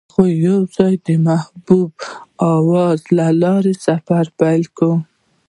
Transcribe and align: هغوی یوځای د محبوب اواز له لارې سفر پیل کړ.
هغوی 0.13 0.31
یوځای 0.47 0.93
د 1.07 1.09
محبوب 1.27 1.91
اواز 2.53 2.99
له 3.17 3.27
لارې 3.41 3.73
سفر 3.85 4.25
پیل 4.39 4.63
کړ. 4.77 4.93